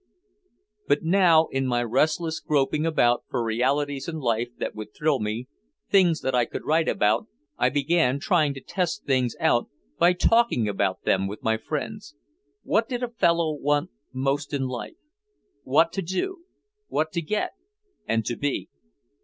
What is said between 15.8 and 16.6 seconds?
to do,